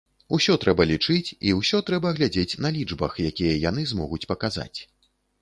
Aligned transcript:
Усё 0.35 0.53
трэба 0.61 0.87
лічыць 0.91 1.29
і 1.49 1.53
ўсё 1.59 1.81
трэба 1.89 2.13
глядзець 2.21 2.57
на 2.67 2.73
лічбах, 2.79 3.13
якія 3.31 3.53
яны 3.69 3.87
змогуць 3.93 4.25
паказаць. 4.35 4.79